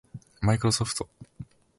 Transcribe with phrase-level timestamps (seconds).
[0.41, 1.07] マイクロソフト